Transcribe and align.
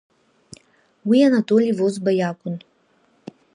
Уи 1.07 1.19
Анатоли 1.27 1.71
Возба 1.77 2.11
иакәын. 2.15 2.55